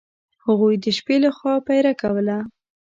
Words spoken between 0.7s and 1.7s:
د شپې له خوا